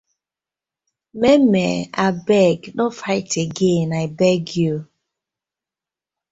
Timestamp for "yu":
4.61-4.75